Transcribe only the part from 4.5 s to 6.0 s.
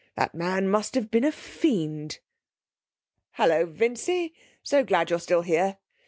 So glad you're still here.